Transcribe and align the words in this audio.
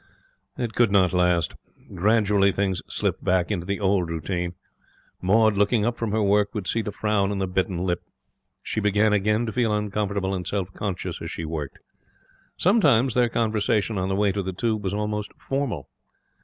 It 0.57 0.73
could 0.73 0.91
not 0.91 1.13
last. 1.13 1.53
Gradually 1.93 2.51
things 2.51 2.81
slipped 2.87 3.23
back 3.23 3.51
into 3.51 3.67
the 3.67 3.79
old 3.79 4.09
routine. 4.09 4.53
Maud, 5.21 5.53
looking 5.55 5.85
up 5.85 5.95
from 5.95 6.11
her 6.11 6.23
work, 6.23 6.55
would 6.55 6.65
see 6.65 6.81
the 6.81 6.91
frown 6.91 7.31
and 7.31 7.39
the 7.39 7.45
bitten 7.45 7.77
lip. 7.85 7.99
She 8.63 8.79
began 8.79 9.13
again 9.13 9.45
to 9.45 9.51
feel 9.51 9.71
uncomfortable 9.75 10.33
and 10.33 10.47
self 10.47 10.73
conscious 10.73 11.21
as 11.21 11.29
she 11.29 11.45
worked. 11.45 11.77
Sometimes 12.57 13.13
their 13.13 13.29
conversation 13.29 13.99
on 13.99 14.09
the 14.09 14.15
way 14.15 14.31
to 14.31 14.41
the 14.41 14.53
Tube 14.53 14.83
was 14.83 14.91
almost 14.95 15.33
formal. 15.37 15.87